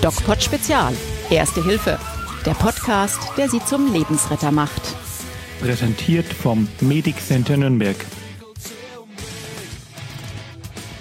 [0.00, 0.94] DocPod Spezial.
[1.28, 1.98] Erste Hilfe.
[2.46, 4.80] Der Podcast, der Sie zum Lebensretter macht.
[5.60, 7.96] Präsentiert vom Medic Center Nürnberg.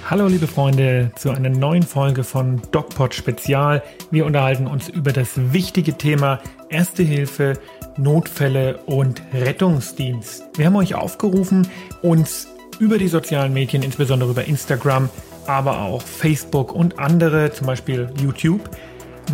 [0.10, 3.82] Hallo liebe Freunde zu einer neuen Folge von DocPod Spezial.
[4.12, 7.54] Wir unterhalten uns über das wichtige Thema Erste Hilfe,
[7.96, 10.44] Notfälle und Rettungsdienst.
[10.56, 11.68] Wir haben euch aufgerufen,
[12.02, 12.48] uns
[12.80, 15.10] über die sozialen Medien, insbesondere über Instagram,
[15.46, 18.70] aber auch Facebook und andere, zum Beispiel YouTube,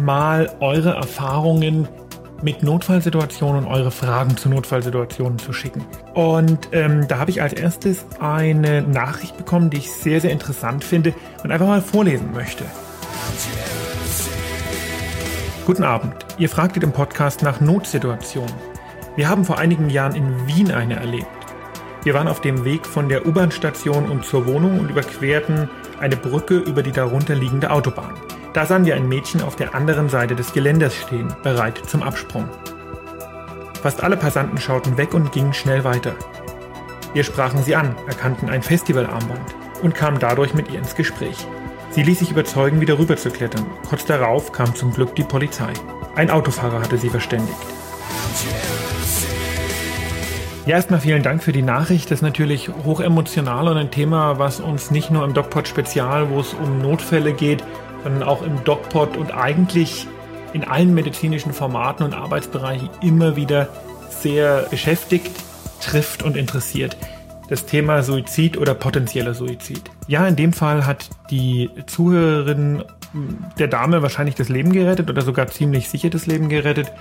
[0.01, 1.87] mal eure Erfahrungen
[2.41, 5.85] mit Notfallsituationen und eure Fragen zu Notfallsituationen zu schicken.
[6.13, 10.83] Und ähm, da habe ich als erstes eine Nachricht bekommen, die ich sehr, sehr interessant
[10.83, 12.65] finde und einfach mal vorlesen möchte.
[15.65, 16.13] Guten Abend.
[16.37, 18.53] Ihr fragtet im Podcast nach Notsituationen.
[19.15, 21.34] Wir haben vor einigen Jahren in Wien eine erlebt.
[22.05, 25.67] Wir waren auf dem Weg von der U-Bahn-Station und zur Wohnung und überquerten
[25.99, 28.13] eine Brücke über die darunter liegende Autobahn.
[28.53, 32.47] Da sahen wir ein Mädchen auf der anderen Seite des Geländers stehen, bereit zum Absprung.
[33.81, 36.13] Fast alle Passanten schauten weg und gingen schnell weiter.
[37.13, 41.47] Wir sprachen sie an, erkannten ein Festivalarmband und kamen dadurch mit ihr ins Gespräch.
[41.89, 43.65] Sie ließ sich überzeugen, wieder rüber zu klettern.
[43.89, 45.73] Kurz darauf kam zum Glück die Polizei.
[46.15, 47.57] Ein Autofahrer hatte sie verständigt.
[50.65, 52.05] Ja, erstmal vielen Dank für die Nachricht.
[52.05, 56.39] Das ist natürlich hochemotional und ein Thema, was uns nicht nur im DocPod Spezial, wo
[56.39, 57.63] es um Notfälle geht,
[58.03, 60.07] sondern auch im DocPod und eigentlich
[60.53, 63.69] in allen medizinischen Formaten und Arbeitsbereichen immer wieder
[64.09, 65.29] sehr beschäftigt,
[65.81, 66.97] trifft und interessiert.
[67.47, 69.83] Das Thema Suizid oder potenzieller Suizid.
[70.07, 72.83] Ja, in dem Fall hat die Zuhörerin
[73.59, 76.91] der Dame wahrscheinlich das Leben gerettet oder sogar ziemlich sicher das Leben gerettet.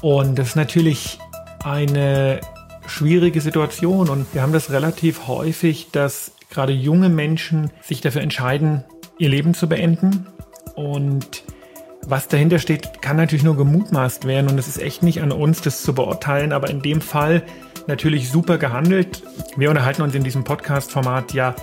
[0.00, 1.18] Und das ist natürlich
[1.62, 2.40] eine
[2.86, 8.84] schwierige Situation und wir haben das relativ häufig, dass gerade junge Menschen sich dafür entscheiden,
[9.18, 10.26] ihr Leben zu beenden.
[10.74, 11.44] Und
[12.06, 15.60] was dahinter steht, kann natürlich nur gemutmaßt werden und es ist echt nicht an uns,
[15.60, 16.52] das zu beurteilen.
[16.52, 17.42] Aber in dem Fall
[17.86, 19.22] natürlich super gehandelt.
[19.56, 21.54] Wir unterhalten uns in diesem Podcast-Format ja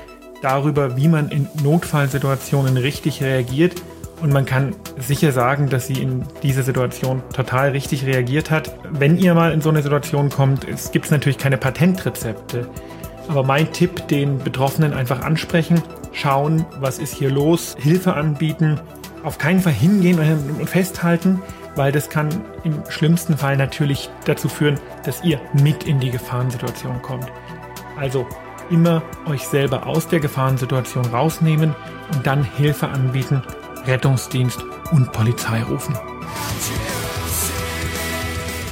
[0.42, 3.82] darüber, wie man in Notfallsituationen richtig reagiert.
[4.24, 8.74] Und man kann sicher sagen, dass sie in dieser Situation total richtig reagiert hat.
[8.90, 12.70] Wenn ihr mal in so eine Situation kommt, es gibt natürlich keine Patentrezepte.
[13.28, 18.80] Aber mein Tipp, den Betroffenen einfach ansprechen, schauen, was ist hier los, Hilfe anbieten,
[19.26, 20.18] auf keinen Fall hingehen
[20.58, 21.42] und festhalten,
[21.76, 22.30] weil das kann
[22.64, 27.28] im schlimmsten Fall natürlich dazu führen, dass ihr mit in die Gefahrensituation kommt.
[28.00, 28.26] Also
[28.70, 31.76] immer euch selber aus der Gefahrensituation rausnehmen
[32.14, 33.42] und dann Hilfe anbieten,
[33.86, 35.96] Rettungsdienst und Polizei rufen.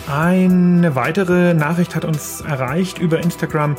[0.07, 3.75] Eine weitere Nachricht hat uns erreicht über Instagram.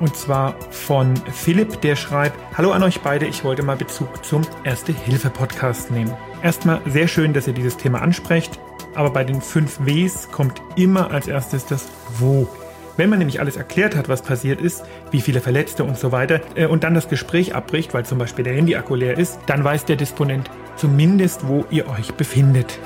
[0.00, 4.42] Und zwar von Philipp, der schreibt, Hallo an euch beide, ich wollte mal Bezug zum
[4.64, 6.12] Erste-Hilfe-Podcast nehmen.
[6.42, 8.58] Erstmal sehr schön, dass ihr dieses Thema ansprecht,
[8.94, 12.48] aber bei den 5 Ws kommt immer als erstes das Wo.
[12.96, 16.40] Wenn man nämlich alles erklärt hat, was passiert ist, wie viele Verletzte und so weiter,
[16.54, 19.84] äh, und dann das Gespräch abbricht, weil zum Beispiel der Handyakku leer ist, dann weiß
[19.84, 22.78] der Disponent zumindest, wo ihr euch befindet.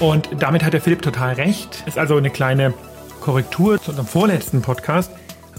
[0.00, 1.84] Und damit hat der Philipp total recht.
[1.86, 2.74] Ist also eine kleine
[3.20, 5.10] Korrektur zu unserem vorletzten Podcast,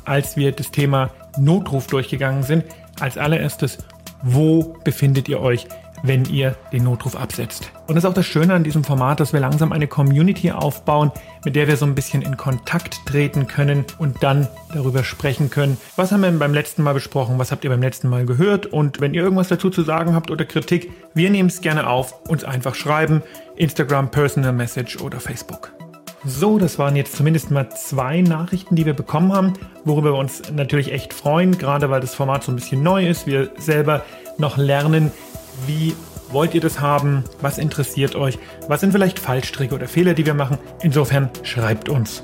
[0.03, 2.63] als wir das Thema Notruf durchgegangen sind.
[2.99, 3.79] Als allererstes,
[4.21, 5.67] wo befindet ihr euch,
[6.07, 7.71] wenn ihr den Notruf absetzt?
[7.87, 11.11] Und das ist auch das Schöne an diesem Format, dass wir langsam eine Community aufbauen,
[11.43, 15.77] mit der wir so ein bisschen in Kontakt treten können und dann darüber sprechen können.
[15.95, 17.39] Was haben wir beim letzten Mal besprochen?
[17.39, 18.65] Was habt ihr beim letzten Mal gehört?
[18.65, 22.27] Und wenn ihr irgendwas dazu zu sagen habt oder Kritik, wir nehmen es gerne auf,
[22.27, 23.21] uns einfach schreiben.
[23.55, 25.71] Instagram, Personal Message oder Facebook.
[26.27, 30.41] So, das waren jetzt zumindest mal zwei Nachrichten, die wir bekommen haben, worüber wir uns
[30.51, 33.27] natürlich echt freuen, gerade weil das Format so ein bisschen neu ist.
[33.27, 34.03] Wir selber
[34.39, 35.11] noch lernen,
[35.67, 35.95] wie
[36.31, 40.33] wollt ihr das haben, was interessiert euch, was sind vielleicht Fallstricke oder Fehler, die wir
[40.33, 40.57] machen.
[40.81, 42.23] Insofern schreibt uns.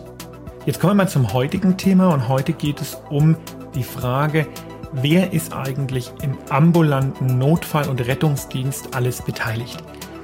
[0.65, 3.35] Jetzt kommen wir mal zum heutigen Thema und heute geht es um
[3.75, 4.47] die Frage,
[4.91, 9.83] wer ist eigentlich im ambulanten Notfall- und Rettungsdienst alles beteiligt?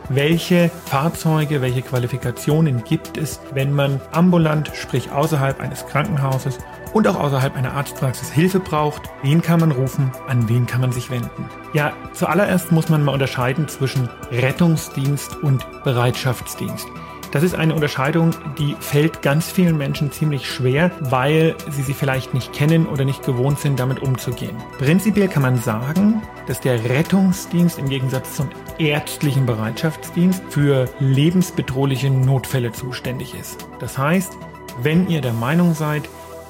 [0.10, 6.60] welche Fahrzeuge, welche Qualifikationen gibt es, wenn man ambulant, sprich außerhalb eines Krankenhauses
[6.94, 9.04] und auch außerhalb einer Arztpraxis Hilfe braucht.
[9.24, 10.12] Wen kann man rufen?
[10.28, 11.46] An wen kann man sich wenden?
[11.74, 16.88] Ja, zuallererst muss man mal unterscheiden zwischen Rettungsdienst und Bereitschaftsdienst.
[17.32, 22.34] Das ist eine Unterscheidung, die fällt ganz vielen Menschen ziemlich schwer, weil sie sie vielleicht
[22.34, 24.56] nicht kennen oder nicht gewohnt sind, damit umzugehen.
[24.78, 28.48] Prinzipiell kann man sagen, dass der Rettungsdienst im Gegensatz zum
[28.80, 33.68] ärztlichen Bereitschaftsdienst für lebensbedrohliche Notfälle zuständig ist.
[33.80, 34.38] Das heißt,
[34.82, 36.08] wenn ihr der Meinung seid,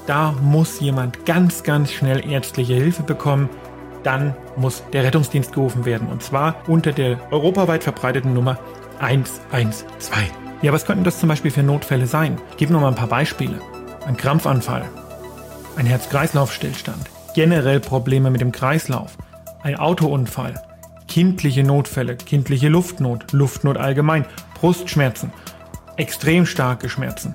[0.08, 3.50] Da muss jemand ganz, ganz schnell ärztliche Hilfe bekommen.
[4.04, 6.08] Dann muss der Rettungsdienst gerufen werden.
[6.08, 8.58] Und zwar unter der europaweit verbreiteten Nummer
[9.00, 9.84] 112.
[10.62, 12.40] Ja, was könnten das zum Beispiel für Notfälle sein?
[12.52, 13.60] Ich gebe nur mal ein paar Beispiele.
[14.06, 14.86] Ein Krampfanfall,
[15.76, 19.18] ein Herz-Kreislauf-Stillstand, generell Probleme mit dem Kreislauf,
[19.62, 20.54] ein Autounfall,
[21.06, 24.24] kindliche Notfälle, kindliche Luftnot, Luftnot allgemein,
[24.58, 25.30] Brustschmerzen,
[25.96, 27.34] extrem starke Schmerzen.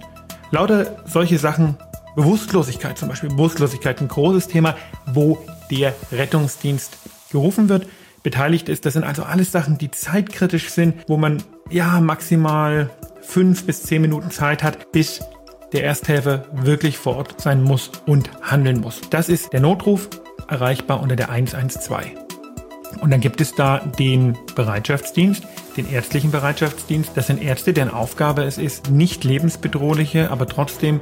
[0.50, 1.78] Lauter solche Sachen,
[2.16, 4.76] Bewusstlosigkeit zum Beispiel, Bewusstlosigkeit ein großes Thema,
[5.06, 5.40] wo
[5.72, 6.98] der Rettungsdienst
[7.32, 7.88] gerufen wird,
[8.22, 8.86] beteiligt ist.
[8.86, 12.90] Das sind also alles Sachen, die zeitkritisch sind, wo man ja maximal
[13.22, 15.22] fünf bis zehn Minuten Zeit hat, bis
[15.74, 19.02] der Ersthelfer wirklich vor Ort sein muss und handeln muss.
[19.10, 20.10] Das ist der Notruf,
[20.48, 22.12] erreichbar unter der 112.
[23.02, 25.44] Und dann gibt es da den Bereitschaftsdienst,
[25.76, 27.12] den ärztlichen Bereitschaftsdienst.
[27.16, 31.02] Das sind Ärzte, deren Aufgabe es ist, nicht lebensbedrohliche, aber trotzdem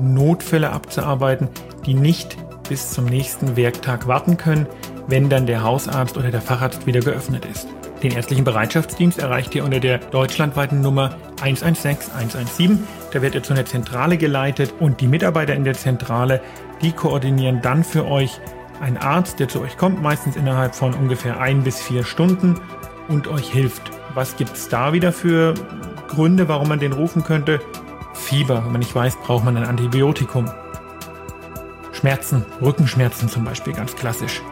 [0.00, 1.48] Notfälle abzuarbeiten,
[1.86, 2.36] die nicht
[2.68, 4.66] bis zum nächsten Werktag warten können,
[5.06, 7.68] wenn dann der Hausarzt oder der Facharzt wieder geöffnet ist.
[8.02, 12.86] Den ärztlichen Bereitschaftsdienst erreicht ihr unter der deutschlandweiten Nummer 116 117.
[13.12, 16.40] Da wird ihr zu einer Zentrale geleitet und die Mitarbeiter in der Zentrale,
[16.80, 18.40] die koordinieren dann für euch
[18.80, 22.60] ein Arzt, der zu euch kommt, meistens innerhalb von ungefähr ein bis vier Stunden
[23.08, 23.90] und euch hilft.
[24.14, 25.54] Was gibt es da wieder für
[26.08, 27.60] Gründe, warum man den rufen könnte?
[28.18, 30.50] Fieber, wenn man nicht weiß, braucht man ein Antibiotikum.
[31.92, 34.42] Schmerzen, Rückenschmerzen zum Beispiel, ganz klassisch.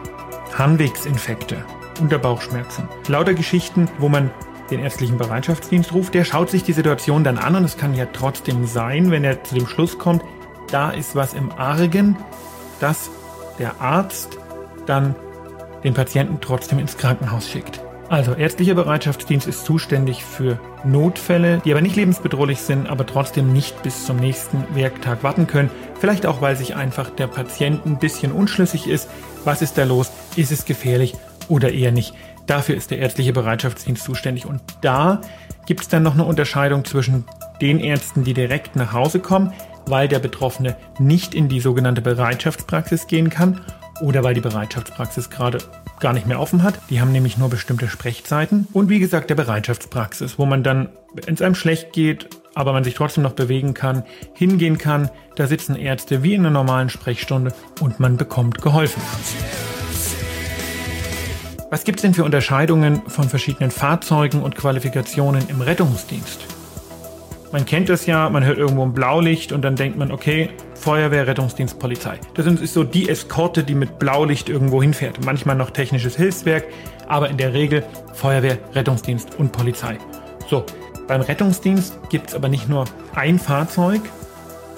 [0.57, 1.63] Harnwegsinfekte,
[1.99, 2.87] Unterbauchschmerzen.
[3.07, 4.31] Lauter Geschichten, wo man
[4.69, 6.13] den ärztlichen Bereitschaftsdienst ruft.
[6.13, 9.43] Der schaut sich die Situation dann an und es kann ja trotzdem sein, wenn er
[9.43, 10.23] zu dem Schluss kommt,
[10.71, 12.17] da ist was im Argen,
[12.79, 13.09] dass
[13.59, 14.37] der Arzt
[14.85, 15.15] dann
[15.83, 17.81] den Patienten trotzdem ins Krankenhaus schickt.
[18.09, 23.83] Also ärztlicher Bereitschaftsdienst ist zuständig für Notfälle, die aber nicht lebensbedrohlich sind, aber trotzdem nicht
[23.83, 25.69] bis zum nächsten Werktag warten können.
[25.99, 29.09] Vielleicht auch, weil sich einfach der Patient ein bisschen unschlüssig ist.
[29.43, 30.09] Was ist da los?
[30.37, 31.15] Ist es gefährlich
[31.49, 32.13] oder eher nicht?
[32.45, 34.45] Dafür ist der ärztliche Bereitschaftsdienst zuständig.
[34.45, 35.19] Und da
[35.65, 37.25] gibt es dann noch eine Unterscheidung zwischen
[37.59, 39.51] den Ärzten, die direkt nach Hause kommen,
[39.85, 43.59] weil der Betroffene nicht in die sogenannte Bereitschaftspraxis gehen kann
[44.01, 45.59] oder weil die Bereitschaftspraxis gerade
[45.99, 46.79] gar nicht mehr offen hat.
[46.89, 48.67] Die haben nämlich nur bestimmte Sprechzeiten.
[48.73, 52.83] Und wie gesagt, der Bereitschaftspraxis, wo man dann, wenn es einem schlecht geht, aber man
[52.83, 54.03] sich trotzdem noch bewegen kann,
[54.33, 55.09] hingehen kann.
[55.35, 59.01] Da sitzen Ärzte wie in einer normalen Sprechstunde und man bekommt geholfen.
[61.69, 66.56] Was gibt es denn für Unterscheidungen von verschiedenen Fahrzeugen und Qualifikationen im Rettungsdienst?
[67.51, 71.27] Man kennt das ja, man hört irgendwo ein Blaulicht und dann denkt man, okay, Feuerwehr,
[71.27, 72.19] Rettungsdienst, Polizei.
[72.33, 75.23] Das ist so die Eskorte, die mit Blaulicht irgendwo hinfährt.
[75.23, 76.65] Manchmal noch technisches Hilfswerk,
[77.07, 77.83] aber in der Regel
[78.13, 79.97] Feuerwehr, Rettungsdienst und Polizei.
[80.49, 80.65] So,
[81.07, 82.83] beim Rettungsdienst gibt es aber nicht nur
[83.15, 84.01] ein Fahrzeug,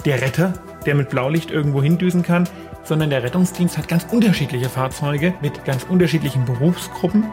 [0.04, 0.54] der Retter,
[0.86, 2.48] der mit Blaulicht irgendwo hindüsen kann,
[2.84, 7.24] sondern der Rettungsdienst hat ganz unterschiedliche Fahrzeuge mit ganz unterschiedlichen Berufsgruppen,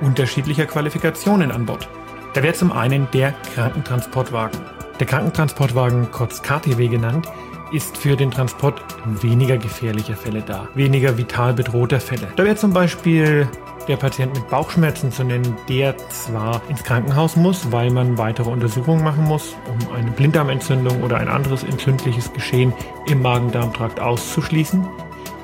[0.00, 1.86] unterschiedlicher Qualifikationen an Bord.
[2.32, 4.75] Da wäre zum einen der Krankentransportwagen.
[4.98, 7.28] Der Krankentransportwagen, kurz KTW genannt,
[7.70, 12.28] ist für den Transport weniger gefährlicher Fälle da, weniger vital bedrohter Fälle.
[12.36, 13.46] Da wäre zum Beispiel
[13.88, 19.04] der Patient mit Bauchschmerzen zu nennen, der zwar ins Krankenhaus muss, weil man weitere Untersuchungen
[19.04, 22.72] machen muss, um eine Blinddarmentzündung oder ein anderes entzündliches Geschehen
[23.06, 24.86] im Magen-Darm-Trakt auszuschließen,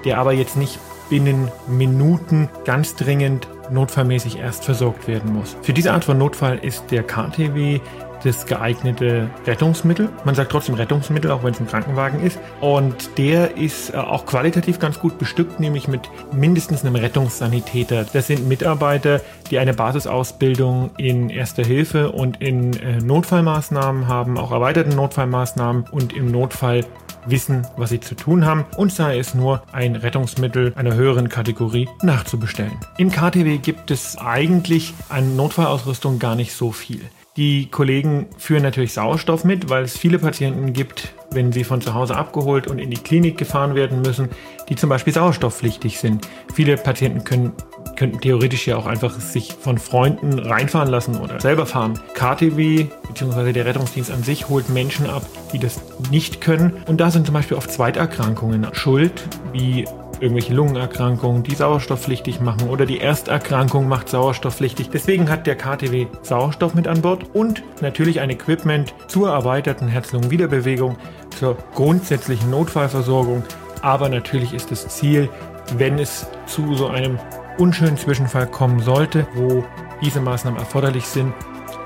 [0.04, 0.78] der aber jetzt nicht
[1.10, 5.56] binnen Minuten ganz dringend notfallmäßig erst versorgt werden muss.
[5.62, 7.80] Für diese Art von Notfall ist der KTW
[8.24, 10.08] das geeignete Rettungsmittel.
[10.24, 12.38] Man sagt trotzdem Rettungsmittel, auch wenn es ein Krankenwagen ist.
[12.60, 16.02] Und der ist äh, auch qualitativ ganz gut bestückt, nämlich mit
[16.32, 18.04] mindestens einem Rettungssanitäter.
[18.12, 24.52] Das sind Mitarbeiter, die eine Basisausbildung in Erster Hilfe und in äh, Notfallmaßnahmen haben, auch
[24.52, 26.84] erweiterten Notfallmaßnahmen und im Notfall
[27.26, 31.88] wissen, was sie zu tun haben und sei es nur ein Rettungsmittel einer höheren Kategorie
[32.02, 32.78] nachzubestellen.
[32.98, 37.00] Im KTW gibt es eigentlich an Notfallausrüstung gar nicht so viel.
[37.38, 41.94] Die Kollegen führen natürlich Sauerstoff mit, weil es viele Patienten gibt, wenn sie von zu
[41.94, 44.28] Hause abgeholt und in die Klinik gefahren werden müssen,
[44.68, 46.28] die zum Beispiel sauerstoffpflichtig sind.
[46.52, 47.52] Viele Patienten können,
[47.96, 51.98] könnten theoretisch ja auch einfach sich von Freunden reinfahren lassen oder selber fahren.
[52.12, 53.52] KTW bzw.
[53.54, 55.24] der Rettungsdienst an sich holt Menschen ab,
[55.54, 56.82] die das nicht können.
[56.86, 59.86] Und da sind zum Beispiel oft Zweiterkrankungen schuld, wie
[60.22, 64.88] irgendwelche Lungenerkrankungen, die sauerstoffpflichtig machen oder die Ersterkrankung macht sauerstoffpflichtig.
[64.90, 70.96] Deswegen hat der KTW Sauerstoff mit an Bord und natürlich ein Equipment zur erweiterten Herz-Lungen-Wiederbewegung,
[71.38, 73.42] zur grundsätzlichen Notfallversorgung.
[73.82, 75.28] Aber natürlich ist das Ziel,
[75.76, 77.18] wenn es zu so einem
[77.58, 79.64] unschönen Zwischenfall kommen sollte, wo
[80.02, 81.34] diese Maßnahmen erforderlich sind,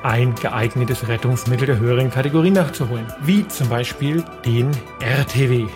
[0.02, 5.66] ein geeignetes Rettungsmittel der höheren Kategorie nachzuholen, wie zum Beispiel den RTW,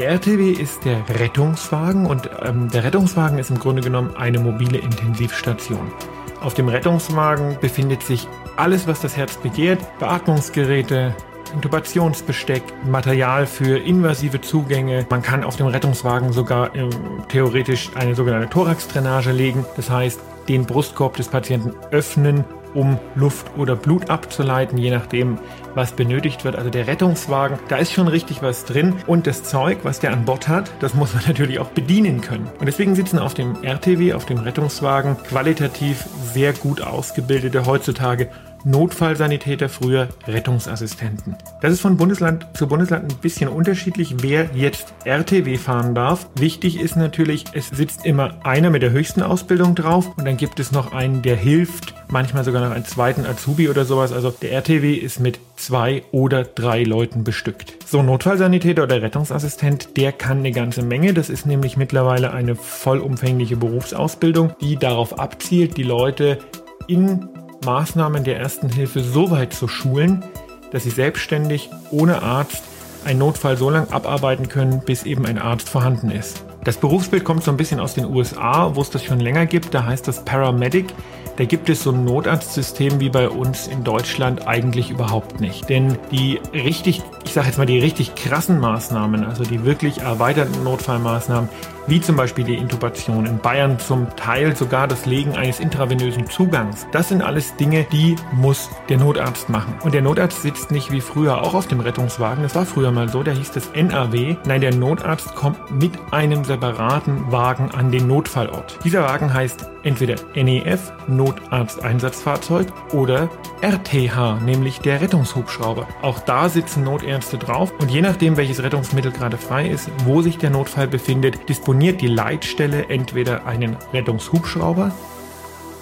[0.00, 4.78] Der RTW ist der Rettungswagen und ähm, der Rettungswagen ist im Grunde genommen eine mobile
[4.78, 5.92] Intensivstation.
[6.40, 8.26] Auf dem Rettungswagen befindet sich
[8.56, 11.14] alles, was das Herz begehrt, Beatmungsgeräte,
[11.52, 15.06] Intubationsbesteck, Material für invasive Zugänge.
[15.10, 16.88] Man kann auf dem Rettungswagen sogar ähm,
[17.28, 19.66] theoretisch eine sogenannte Thoraxdrainage legen.
[19.76, 22.44] Das heißt, den Brustkorb des Patienten öffnen
[22.74, 25.38] um Luft oder Blut abzuleiten, je nachdem,
[25.74, 26.56] was benötigt wird.
[26.56, 28.94] Also der Rettungswagen, da ist schon richtig was drin.
[29.06, 32.48] Und das Zeug, was der an Bord hat, das muss man natürlich auch bedienen können.
[32.58, 38.28] Und deswegen sitzen auf dem RTW, auf dem Rettungswagen, qualitativ sehr gut ausgebildete, heutzutage
[38.64, 41.36] Notfallsanitäter, früher Rettungsassistenten.
[41.60, 46.28] Das ist von Bundesland zu Bundesland ein bisschen unterschiedlich, wer jetzt RTW fahren darf.
[46.38, 50.60] Wichtig ist natürlich, es sitzt immer einer mit der höchsten Ausbildung drauf und dann gibt
[50.60, 54.12] es noch einen, der hilft, manchmal sogar noch einen zweiten Azubi oder sowas.
[54.12, 57.76] Also der RTW ist mit zwei oder drei Leuten bestückt.
[57.86, 61.14] So, Notfallsanitäter oder Rettungsassistent, der kann eine ganze Menge.
[61.14, 66.38] Das ist nämlich mittlerweile eine vollumfängliche Berufsausbildung, die darauf abzielt, die Leute
[66.86, 67.28] in
[67.64, 70.24] Maßnahmen der ersten Hilfe so weit zu schulen,
[70.72, 72.62] dass sie selbstständig ohne Arzt
[73.04, 76.44] einen Notfall so lange abarbeiten können, bis eben ein Arzt vorhanden ist.
[76.64, 79.74] Das Berufsbild kommt so ein bisschen aus den USA, wo es das schon länger gibt.
[79.74, 80.92] Da heißt das Paramedic.
[81.36, 85.70] Da gibt es so ein Notarztsystem wie bei uns in Deutschland eigentlich überhaupt nicht.
[85.70, 90.62] Denn die richtig, ich sage jetzt mal die richtig krassen Maßnahmen, also die wirklich erweiterten
[90.64, 91.48] Notfallmaßnahmen,
[91.90, 96.86] wie zum Beispiel die Intubation in Bayern, zum Teil sogar das Legen eines intravenösen Zugangs.
[96.92, 99.74] Das sind alles Dinge, die muss der Notarzt machen.
[99.82, 102.44] Und der Notarzt sitzt nicht wie früher auch auf dem Rettungswagen.
[102.44, 104.36] Das war früher mal so, da hieß das NRW.
[104.46, 108.78] Nein, der Notarzt kommt mit einem separaten Wagen an den Notfallort.
[108.84, 113.28] Dieser Wagen heißt entweder NEF, Notarzteinsatzfahrzeug, oder
[113.62, 115.86] RTH, nämlich der Rettungshubschrauber.
[116.02, 120.38] Auch da sitzen Notärzte drauf und je nachdem, welches Rettungsmittel gerade frei ist, wo sich
[120.38, 121.48] der Notfall befindet,
[121.80, 124.92] disponiert die Leitstelle entweder einen Rettungshubschrauber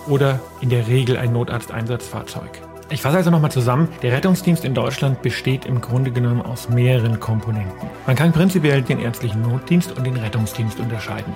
[0.07, 2.63] oder in der Regel ein Notarzteinsatzfahrzeug.
[2.89, 3.89] Ich fasse also nochmal zusammen.
[4.03, 7.91] Der Rettungsdienst in Deutschland besteht im Grunde genommen aus mehreren Komponenten.
[8.07, 11.35] Man kann prinzipiell den ärztlichen Notdienst und den Rettungsdienst unterscheiden.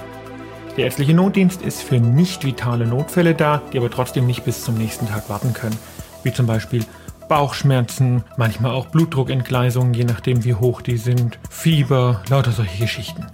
[0.76, 4.76] Der ärztliche Notdienst ist für nicht vitale Notfälle da, die aber trotzdem nicht bis zum
[4.76, 5.76] nächsten Tag warten können,
[6.22, 6.84] wie zum Beispiel
[7.28, 13.26] Bauchschmerzen, manchmal auch Blutdruckentgleisungen, je nachdem wie hoch die sind, Fieber, lauter solche Geschichten.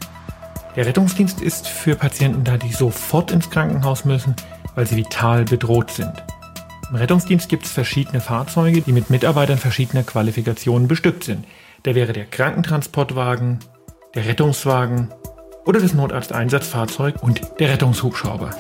[0.78, 4.37] Der Rettungsdienst ist für Patienten da, die sofort ins Krankenhaus müssen,
[4.76, 6.12] weil sie vital bedroht sind.
[6.88, 11.44] Im Rettungsdienst gibt es verschiedene Fahrzeuge, die mit Mitarbeitern verschiedener Qualifikationen bestückt sind.
[11.82, 13.58] Da wäre der Krankentransportwagen,
[14.14, 15.08] der Rettungswagen
[15.66, 18.50] oder das Notarzteinsatzfahrzeug und der Rettungshubschrauber.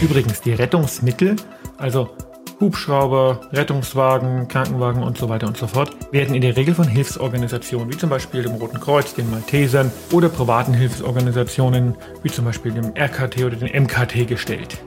[0.00, 1.34] Übrigens, die Rettungsmittel,
[1.76, 2.14] also
[2.62, 7.92] Hubschrauber, Rettungswagen, Krankenwagen und so weiter und so fort, werden in der Regel von Hilfsorganisationen
[7.92, 12.92] wie zum Beispiel dem Roten Kreuz, den Maltesern oder privaten Hilfsorganisationen wie zum Beispiel dem
[12.96, 14.78] RKT oder dem MKT gestellt.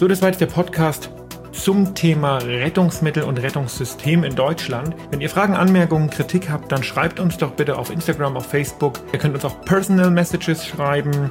[0.00, 1.10] So, das war jetzt der Podcast
[1.52, 4.96] zum Thema Rettungsmittel und Rettungssystem in Deutschland.
[5.10, 9.00] Wenn ihr Fragen, Anmerkungen, Kritik habt, dann schreibt uns doch bitte auf Instagram, auf Facebook.
[9.12, 11.30] Ihr könnt uns auch Personal Messages schreiben.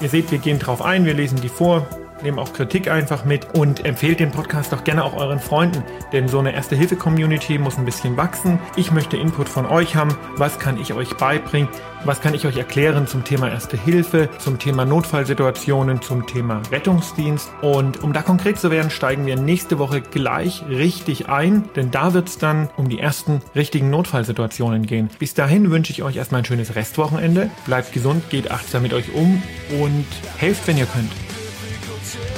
[0.00, 1.84] Ihr seht, wir gehen drauf ein, wir lesen die vor
[2.24, 6.26] nehmt auch Kritik einfach mit und empfehlt den Podcast doch gerne auch euren Freunden, denn
[6.26, 8.58] so eine Erste-Hilfe-Community muss ein bisschen wachsen.
[8.76, 10.16] Ich möchte Input von euch haben.
[10.36, 11.68] Was kann ich euch beibringen?
[12.04, 17.50] Was kann ich euch erklären zum Thema Erste Hilfe, zum Thema Notfallsituationen, zum Thema Rettungsdienst?
[17.62, 22.12] Und um da konkret zu werden, steigen wir nächste Woche gleich richtig ein, denn da
[22.12, 25.08] wird es dann um die ersten richtigen Notfallsituationen gehen.
[25.18, 27.50] Bis dahin wünsche ich euch erstmal ein schönes Restwochenende.
[27.64, 29.42] Bleibt gesund, geht achtsam mit euch um
[29.80, 31.10] und helft, wenn ihr könnt.